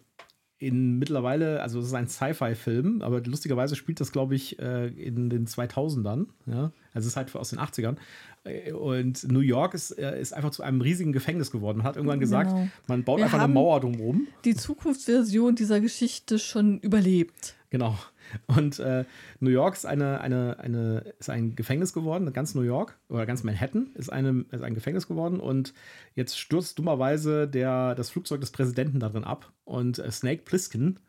[0.63, 5.29] in mittlerweile, also es ist ein Sci-Fi-Film, aber lustigerweise spielt das, glaube ich, äh, in
[5.29, 6.27] den 2000ern.
[6.45, 6.71] Ja?
[6.93, 7.97] Also es ist halt aus den 80ern.
[8.45, 11.79] Äh, und New York ist, äh, ist einfach zu einem riesigen Gefängnis geworden.
[11.79, 12.67] Man hat irgendwann gesagt, genau.
[12.87, 14.27] man baut Wir einfach eine Mauer drumherum.
[14.45, 17.55] Die Zukunftsversion dieser Geschichte schon überlebt.
[17.69, 17.97] Genau.
[18.47, 19.05] Und äh,
[19.39, 23.43] New York ist, eine, eine, eine, ist ein Gefängnis geworden, ganz New York oder ganz
[23.43, 25.39] Manhattan ist, eine, ist ein Gefängnis geworden.
[25.39, 25.73] Und
[26.15, 29.51] jetzt stürzt dummerweise der, das Flugzeug des Präsidenten darin ab.
[29.65, 30.99] Und äh, Snake Plissken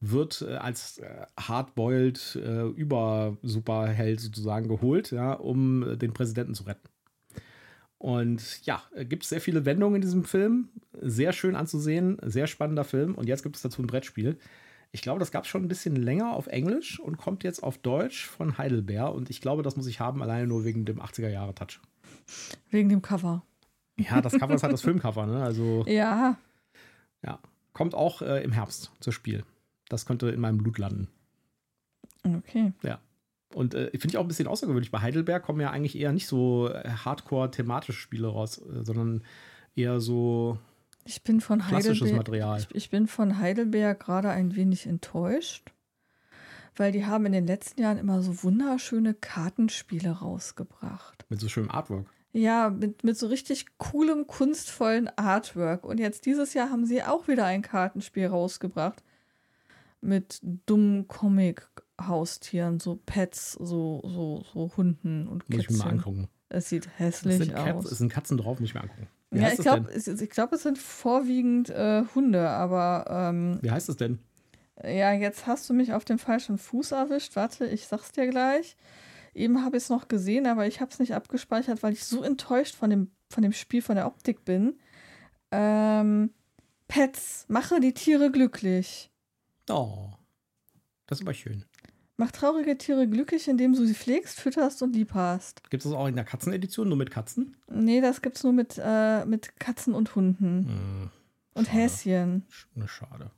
[0.00, 6.88] wird äh, als äh, hardboiled äh, Über-Superheld sozusagen geholt, ja, um den Präsidenten zu retten.
[7.98, 10.68] Und ja, gibt es sehr viele Wendungen in diesem Film.
[11.00, 13.14] Sehr schön anzusehen, sehr spannender Film.
[13.14, 14.36] Und jetzt gibt es dazu ein Brettspiel.
[14.96, 17.76] Ich glaube, das gab es schon ein bisschen länger auf Englisch und kommt jetzt auf
[17.76, 19.14] Deutsch von Heidelberg.
[19.14, 21.80] Und ich glaube, das muss ich haben, alleine nur wegen dem 80er-Jahre-Touch.
[22.70, 23.42] Wegen dem Cover.
[23.98, 25.44] Ja, das Cover ist halt das Filmcover, ne?
[25.44, 25.84] Also.
[25.86, 26.38] Ja.
[27.22, 27.38] Ja.
[27.74, 29.44] Kommt auch äh, im Herbst zu Spiel.
[29.90, 31.08] Das könnte in meinem Blut landen.
[32.24, 32.72] Okay.
[32.82, 32.98] Ja.
[33.54, 34.90] Und äh, finde ich auch ein bisschen außergewöhnlich.
[34.90, 39.24] Bei Heidelberg kommen ja eigentlich eher nicht so äh, hardcore-thematische Spiele raus, äh, sondern
[39.74, 40.56] eher so
[41.06, 42.58] ich bin von Heidelberg, Material.
[42.60, 45.72] Ich, ich bin von Heidelberg gerade ein wenig enttäuscht,
[46.76, 51.24] weil die haben in den letzten Jahren immer so wunderschöne Kartenspiele rausgebracht.
[51.28, 52.06] Mit so schönem Artwork.
[52.32, 55.84] Ja, mit, mit so richtig coolem, kunstvollen Artwork.
[55.84, 59.02] Und jetzt dieses Jahr haben sie auch wieder ein Kartenspiel rausgebracht.
[60.02, 65.98] Mit dummen Comic-Haustieren, so Pets, so, so, so Hunden und Muss ich mir mal Kätzchen.
[65.98, 66.28] angucken.
[66.50, 67.98] Es sieht hässlich Cats, es aus.
[67.98, 69.08] sind Katzen drauf, muss ich mir angucken.
[69.30, 73.88] Wie Ja, ich glaube, ich glaub, es sind vorwiegend äh, Hunde, aber ähm, Wie heißt
[73.88, 74.18] es denn?
[74.84, 77.34] ja, jetzt hast du mich auf dem falschen Fuß erwischt.
[77.36, 78.76] Warte, ich sag's dir gleich.
[79.34, 82.22] Eben habe ich es noch gesehen, aber ich habe es nicht abgespeichert, weil ich so
[82.22, 84.78] enttäuscht von dem, von dem Spiel, von der Optik bin.
[85.50, 86.30] Ähm,
[86.88, 89.10] Pets, mache die Tiere glücklich.
[89.68, 90.10] Oh.
[91.06, 91.64] Das ist aber schön.
[92.18, 95.62] Mach traurige Tiere glücklich, indem du sie pflegst, fütterst und lieb hast.
[95.70, 97.56] Gibt es das auch in der Katzenedition, nur mit Katzen?
[97.70, 100.66] Nee, das gibt's nur mit, äh, mit Katzen und Hunden.
[100.66, 101.10] Hm,
[101.54, 101.78] Und schade.
[101.78, 102.44] Häschen.
[102.50, 103.30] sch- ne, schade.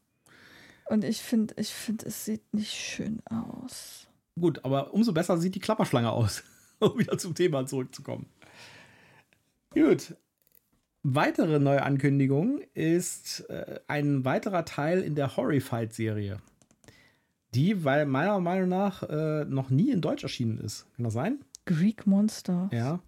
[0.86, 4.06] Und ich finde, ich find, es sieht nicht schön aus.
[4.40, 6.44] Gut, aber umso besser sieht die Klapperschlange aus,
[6.78, 8.26] um wieder zum Thema zurückzukommen.
[9.70, 10.14] Gut.
[11.02, 16.38] Weitere neue Ankündigung ist äh, ein weiterer Teil in der Horrified-Serie.
[17.58, 20.86] Die, weil meiner Meinung nach äh, noch nie in Deutsch erschienen ist.
[20.94, 21.40] Kann das sein?
[21.66, 22.70] Greek Monster.
[22.72, 23.00] Ja.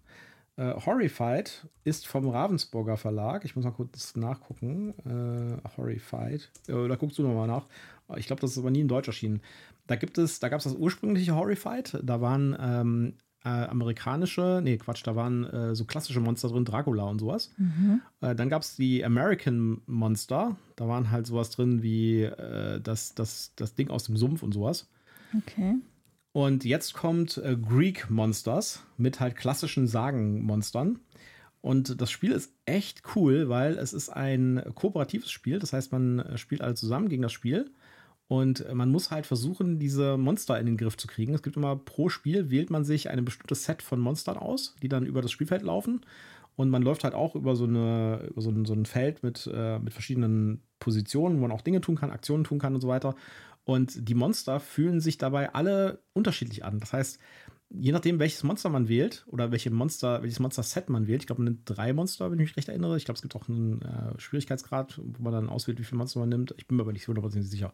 [0.57, 3.45] Äh, Horrified ist vom Ravensburger Verlag.
[3.45, 4.93] Ich muss mal kurz nachgucken.
[5.05, 6.51] Äh, Horrified.
[6.67, 7.65] Äh, da guckst du nochmal nach.
[8.17, 9.41] Ich glaube, das ist aber nie in Deutsch erschienen.
[9.87, 11.99] Da gibt es, da gab es das ursprüngliche Horrified.
[12.03, 17.03] Da waren ähm, äh, amerikanische, nee, Quatsch, da waren äh, so klassische Monster drin, Dracula
[17.05, 17.51] und sowas.
[17.57, 18.01] Mhm.
[18.21, 20.57] Äh, dann gab es die American Monster.
[20.75, 24.53] Da waren halt sowas drin wie äh, das, das, das Ding aus dem Sumpf und
[24.53, 24.89] sowas.
[25.35, 25.75] Okay.
[26.33, 30.99] Und jetzt kommt äh, Greek Monsters mit halt klassischen Sagenmonstern.
[31.61, 35.59] Und das Spiel ist echt cool, weil es ist ein kooperatives Spiel.
[35.59, 37.71] Das heißt, man äh, spielt alle zusammen gegen das Spiel.
[38.31, 41.33] Und äh, man muss halt versuchen, diese Monster in den Griff zu kriegen.
[41.33, 44.87] Es gibt immer pro Spiel, wählt man sich ein bestimmtes Set von Monstern aus, die
[44.87, 46.05] dann über das Spielfeld laufen.
[46.55, 49.51] Und man läuft halt auch über so, eine, über so, ein, so ein Feld mit,
[49.53, 52.87] äh, mit verschiedenen Positionen, wo man auch Dinge tun kann, Aktionen tun kann und so
[52.87, 53.15] weiter.
[53.65, 56.79] Und die Monster fühlen sich dabei alle unterschiedlich an.
[56.79, 57.19] Das heißt,
[57.69, 61.41] je nachdem, welches Monster man wählt oder welche Monster, welches Monster-Set man wählt, ich glaube,
[61.41, 62.97] man nimmt drei Monster, wenn ich mich recht erinnere.
[62.97, 66.19] Ich glaube, es gibt auch einen äh, Schwierigkeitsgrad, wo man dann auswählt, wie viele Monster
[66.19, 66.53] man nimmt.
[66.57, 67.73] Ich bin mir aber nicht hundertprozentig sicher.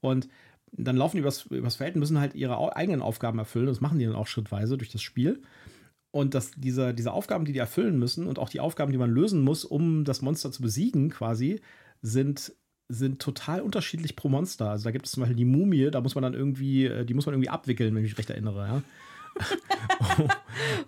[0.00, 0.28] Und
[0.72, 3.66] dann laufen die übers, übers Feld und müssen halt ihre eigenen Aufgaben erfüllen.
[3.66, 5.42] Das machen die dann auch schrittweise durch das Spiel.
[6.10, 9.10] Und dass diese, diese Aufgaben, die die erfüllen müssen und auch die Aufgaben, die man
[9.10, 11.60] lösen muss, um das Monster zu besiegen, quasi,
[12.00, 12.54] sind,
[12.88, 14.70] sind total unterschiedlich pro Monster.
[14.70, 17.14] Also da gibt es zum Beispiel die Mumie, da muss man dann irgendwie, äh, die
[17.14, 18.66] muss man irgendwie abwickeln, wenn ich mich recht erinnere.
[18.66, 18.82] Ja?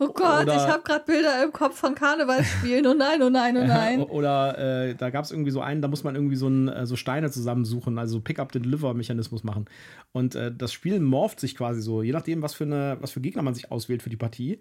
[0.01, 2.87] Oh Gott, Oder- ich habe gerade Bilder im Kopf von Karnevalsspielen.
[2.87, 4.03] Oh nein, oh nein, oh nein.
[4.03, 6.87] Oder äh, da gab es irgendwie so einen, da muss man irgendwie so, ein, äh,
[6.87, 9.67] so Steine zusammensuchen, also Pick-up-Deliver-Mechanismus machen.
[10.13, 13.21] Und äh, das Spiel morpht sich quasi so, je nachdem, was für, eine, was für
[13.21, 14.61] Gegner man sich auswählt für die Partie,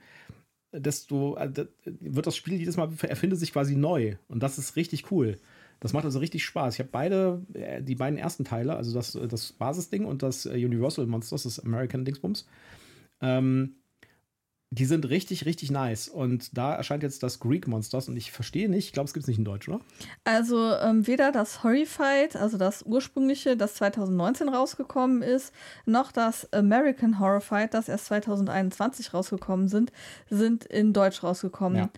[0.73, 1.49] desto äh,
[1.85, 4.15] wird das Spiel jedes Mal erfindet sich quasi neu.
[4.27, 5.37] Und das ist richtig cool.
[5.79, 6.73] Das macht also richtig Spaß.
[6.73, 11.05] Ich habe beide, äh, die beiden ersten Teile, also das, das Basisding und das Universal
[11.05, 12.45] Monsters, das American Dingsbums.
[13.21, 13.76] Ähm,
[14.69, 16.09] die sind richtig, richtig nice.
[16.09, 19.23] Und da erscheint jetzt das Greek Monsters und ich verstehe nicht, ich glaube, es gibt
[19.23, 19.79] es nicht in Deutsch, oder?
[20.25, 25.53] Also ähm, weder das Horrified, also das ursprüngliche, das 2019 rausgekommen ist,
[25.85, 29.93] noch das American Horrified, das erst 2021 rausgekommen sind,
[30.29, 31.77] sind in Deutsch rausgekommen.
[31.77, 31.89] Ja.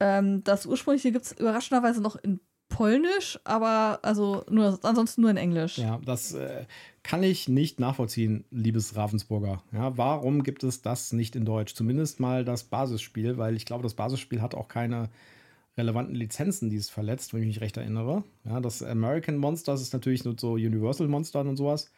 [0.00, 5.36] Ähm, das ursprüngliche gibt es überraschenderweise noch in Polnisch, aber also nur ansonsten nur in
[5.36, 5.78] Englisch.
[5.78, 6.64] Ja, das äh,
[7.02, 9.62] kann ich nicht nachvollziehen, liebes Ravensburger.
[9.72, 11.74] Ja, warum gibt es das nicht in Deutsch?
[11.74, 15.08] Zumindest mal das Basisspiel, weil ich glaube, das Basisspiel hat auch keine
[15.78, 18.24] relevanten Lizenzen, die es verletzt, wenn ich mich recht erinnere.
[18.44, 21.90] Ja, das American Monsters ist natürlich nur so Universal Monstern und sowas.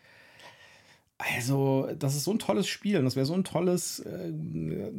[1.19, 4.93] Also, das ist so ein tolles Spiel und das wäre so ein tolles äh, äh,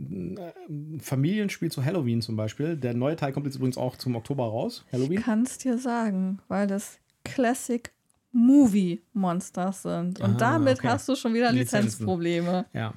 [0.99, 2.75] Familienspiel zu Halloween zum Beispiel.
[2.75, 4.83] Der neue Teil kommt jetzt übrigens auch zum Oktober raus.
[4.91, 5.19] Halloween.
[5.19, 7.89] Ich kann es dir sagen, weil das Classic
[8.33, 10.19] Movie Monsters sind.
[10.19, 10.89] Und Ah, damit okay.
[10.89, 11.85] hast du schon wieder Lizenzen.
[11.87, 12.65] Lizenzprobleme.
[12.73, 12.93] Ja.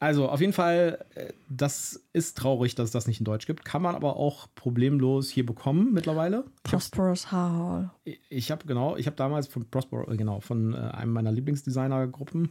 [0.00, 3.64] Also, auf jeden Fall, äh, das ist traurig, dass es das nicht in Deutsch gibt.
[3.64, 6.44] Kann man aber auch problemlos hier bekommen mittlerweile.
[6.62, 7.90] Prosperous Hall.
[8.28, 12.50] Ich habe genau, ich habe damals von Prospero, äh, genau, von äh, einem meiner Lieblingsdesignergruppen.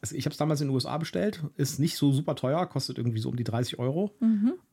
[0.00, 1.42] Also ich habe es damals in den USA bestellt.
[1.56, 4.14] Ist nicht so super teuer, kostet irgendwie so um die 30 Euro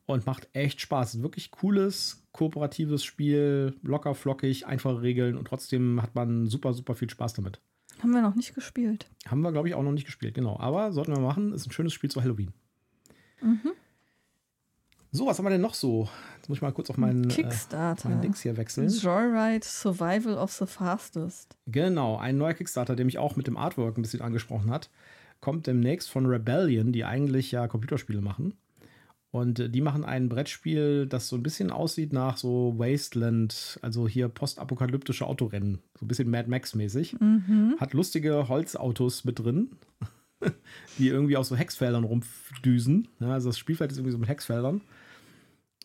[0.06, 1.20] und macht echt Spaß.
[1.20, 7.10] Wirklich cooles, kooperatives Spiel, locker, flockig, einfache Regeln und trotzdem hat man super, super viel
[7.10, 7.60] Spaß damit.
[8.02, 9.06] Haben wir noch nicht gespielt.
[9.26, 10.58] Haben wir, glaube ich, auch noch nicht gespielt, genau.
[10.60, 11.52] Aber sollten wir machen.
[11.52, 12.52] Ist ein schönes Spiel zu Halloween.
[15.12, 16.08] So, was haben wir denn noch so?
[16.36, 18.08] Jetzt muss ich mal kurz auf meinen, äh, Kickstarter.
[18.08, 18.88] meinen Dings hier wechseln.
[18.88, 21.56] Joyride Survival of the Fastest.
[21.66, 24.90] Genau, ein neuer Kickstarter, der mich auch mit dem Artwork ein bisschen angesprochen hat,
[25.40, 28.54] kommt demnächst von Rebellion, die eigentlich ja Computerspiele machen.
[29.30, 34.08] Und äh, die machen ein Brettspiel, das so ein bisschen aussieht nach so Wasteland, also
[34.08, 37.16] hier postapokalyptische Autorennen, so ein bisschen Mad Max-mäßig.
[37.78, 39.72] Hat lustige Holzautos mit drin,
[40.98, 43.08] die irgendwie auf so Hexfeldern rumdüsen.
[43.20, 44.80] Ja, also das Spielfeld ist irgendwie so mit Hexfeldern.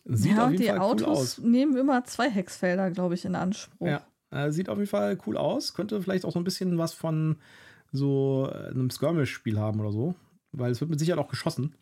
[0.04, 1.38] Sieht ja, auf jeden die Fall cool Autos aus.
[1.38, 3.86] nehmen immer zwei Hexfelder, glaube ich, in Anspruch.
[3.86, 5.74] Ja, äh, sieht auf jeden Fall cool aus.
[5.74, 7.36] Könnte vielleicht auch so ein bisschen was von
[7.92, 10.14] so äh, einem Skirmish-Spiel haben oder so.
[10.50, 11.74] Weil es wird mit Sicherheit auch geschossen,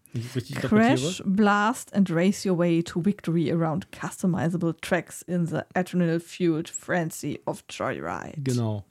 [0.55, 7.41] Crash, blast and race your way to victory around customizable tracks in the adrenal-fueled frenzy
[7.47, 8.43] of Joyride.
[8.43, 8.85] Genau.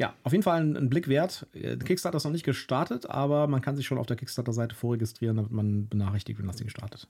[0.00, 1.46] Ja, auf jeden Fall ein, ein Blick wert.
[1.54, 5.36] Äh, Kickstarter ist noch nicht gestartet, aber man kann sich schon auf der Kickstarter-Seite vorregistrieren,
[5.36, 7.08] damit man benachrichtigt, wenn das Ding startet.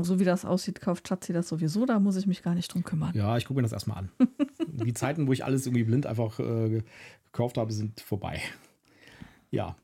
[0.00, 2.82] So wie das aussieht, kauft Schatzi das sowieso, da muss ich mich gar nicht drum
[2.82, 3.12] kümmern.
[3.14, 4.10] Ja, ich gucke mir das erstmal an.
[4.66, 6.82] Die Zeiten, wo ich alles irgendwie blind einfach äh,
[7.26, 8.40] gekauft habe, sind vorbei.
[9.50, 9.76] Ja.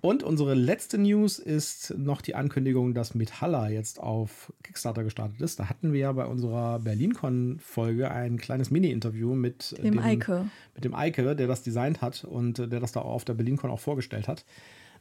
[0.00, 5.58] Und unsere letzte News ist noch die Ankündigung, dass Metalla jetzt auf Kickstarter gestartet ist.
[5.58, 10.46] Da hatten wir ja bei unserer BerlinCon-Folge ein kleines Mini-Interview mit äh, Dem Eike.
[10.74, 13.80] mit dem Eike, der das designt hat und der das da auf der BerlinCon auch
[13.80, 14.44] vorgestellt hat.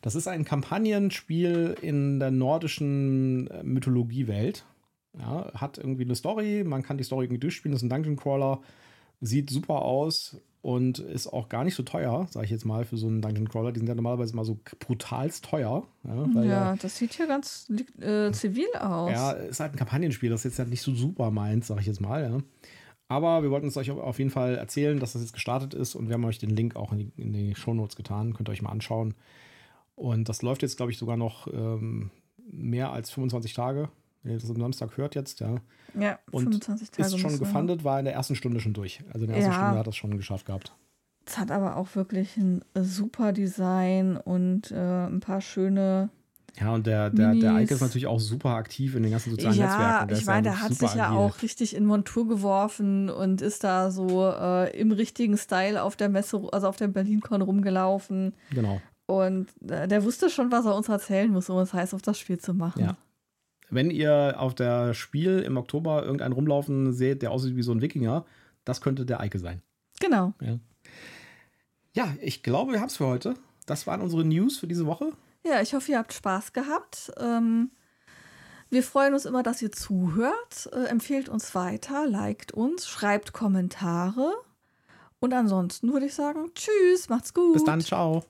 [0.01, 4.65] Das ist ein Kampagnenspiel in der nordischen äh, Mythologiewelt.
[5.19, 8.17] Ja, hat irgendwie eine Story, man kann die Story irgendwie durchspielen, das ist ein Dungeon
[8.17, 8.61] Crawler,
[9.19, 12.97] sieht super aus und ist auch gar nicht so teuer, sage ich jetzt mal, für
[12.97, 13.71] so einen Dungeon Crawler.
[13.71, 15.87] Die sind ja normalerweise mal so brutalst teuer.
[16.03, 19.09] Ja, weil Ja, das sieht hier ganz äh, zivil aus.
[19.09, 21.85] ja, ist halt ein Kampagnenspiel, das ist jetzt halt nicht so super meins, sag ich
[21.85, 22.21] jetzt mal.
[22.21, 22.39] Ja.
[23.07, 26.09] Aber wir wollten es euch auf jeden Fall erzählen, dass das jetzt gestartet ist und
[26.09, 28.33] wir haben euch den Link auch in die, in die Shownotes getan.
[28.33, 29.13] Könnt ihr euch mal anschauen.
[29.95, 32.11] Und das läuft jetzt, glaube ich, sogar noch ähm,
[32.51, 33.87] mehr als 25 Tage.
[34.23, 35.55] Wenn ihr das am Samstag hört jetzt, ja.
[35.99, 37.07] Ja, Und 25 Tage.
[37.07, 39.01] ist schon gefundet, war in der ersten Stunde schon durch.
[39.13, 39.57] Also in der ersten Ja.
[39.59, 40.73] Stunde hat das schon geschafft gehabt.
[41.25, 46.09] Es hat aber auch wirklich ein super Design und äh, ein paar schöne.
[46.59, 47.53] Ja, und der, der, der.
[47.53, 50.07] Eike ist natürlich auch super aktiv in den ganzen sozialen Ja, Netzwerken.
[50.07, 51.17] Der ich meine, ja der hat sich ja agil.
[51.17, 56.09] auch richtig in Montur geworfen und ist da so äh, im richtigen Style auf der
[56.09, 58.33] Messe, also auf der BerlinCon rumgelaufen.
[58.51, 58.81] Genau.
[59.05, 62.17] Und äh, der wusste schon, was er uns erzählen muss, um es heiß auf das
[62.17, 62.81] Spiel zu machen.
[62.81, 62.97] Ja.
[63.69, 67.81] Wenn ihr auf der Spiel im Oktober irgendeinen rumlaufen seht, der aussieht wie so ein
[67.81, 68.25] Wikinger,
[68.65, 69.61] das könnte der Eike sein.
[69.99, 70.33] Genau.
[71.93, 73.35] Ja, ich glaube, wir haben es für heute.
[73.65, 75.11] Das waren unsere News für diese Woche.
[75.45, 77.11] Ja, ich hoffe, ihr habt Spaß gehabt.
[77.17, 77.71] Ähm,
[78.69, 80.69] wir freuen uns immer, dass ihr zuhört.
[80.73, 84.33] Äh, empfehlt uns weiter, liked uns, schreibt Kommentare.
[85.19, 87.53] Und ansonsten würde ich sagen, tschüss, macht's gut.
[87.53, 88.23] Bis dann, ciao.